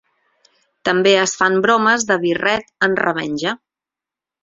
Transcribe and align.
També 0.89 1.11
es 1.25 1.35
fan 1.43 1.59
bromes 1.67 2.09
de 2.09 2.19
birret 2.25 2.75
en 2.89 3.01
revenja. 3.07 3.57